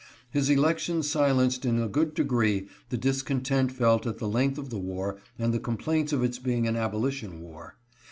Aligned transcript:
His 0.31 0.49
election 0.49 1.03
silenced 1.03 1.63
in 1.63 1.79
a 1.79 1.87
good 1.87 2.15
degree 2.15 2.67
the 2.89 2.97
discontent 2.97 3.71
felt 3.71 4.07
at 4.07 4.17
the 4.17 4.27
length 4.27 4.57
of 4.57 4.71
the 4.71 4.79
war 4.79 5.17
and 5.37 5.53
the 5.53 5.59
complaints 5.59 6.11
of 6.11 6.23
its 6.23 6.39
being 6.39 6.67
an 6.67 6.75
abolition 6.75 7.39
war. 7.39 7.75